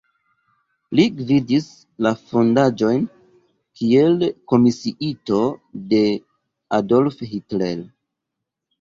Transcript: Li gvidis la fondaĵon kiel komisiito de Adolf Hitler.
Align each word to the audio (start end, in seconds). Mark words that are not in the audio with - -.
Li 0.99 1.03
gvidis 1.19 1.67
la 2.07 2.13
fondaĵon 2.31 3.05
kiel 3.83 4.27
komisiito 4.55 5.45
de 5.95 6.05
Adolf 6.83 7.27
Hitler. 7.33 7.91